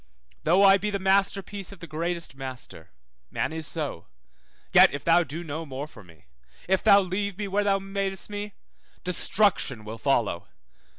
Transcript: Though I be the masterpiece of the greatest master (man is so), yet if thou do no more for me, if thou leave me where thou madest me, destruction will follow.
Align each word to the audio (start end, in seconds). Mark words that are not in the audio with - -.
Though 0.45 0.63
I 0.63 0.77
be 0.77 0.89
the 0.89 0.97
masterpiece 0.97 1.71
of 1.71 1.79
the 1.79 1.85
greatest 1.85 2.33
master 2.33 2.89
(man 3.29 3.53
is 3.53 3.67
so), 3.67 4.07
yet 4.73 4.91
if 4.95 5.03
thou 5.03 5.23
do 5.23 5.43
no 5.43 5.63
more 5.63 5.85
for 5.85 6.03
me, 6.03 6.25
if 6.67 6.83
thou 6.83 7.01
leave 7.01 7.37
me 7.37 7.47
where 7.47 7.63
thou 7.63 7.77
madest 7.77 8.27
me, 8.27 8.55
destruction 9.03 9.85
will 9.85 9.99
follow. 9.99 10.47